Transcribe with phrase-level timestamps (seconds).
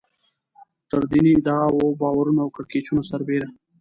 [0.89, 3.47] تر دیني ادعاوو، باورونو او کړکېچونو سربېره.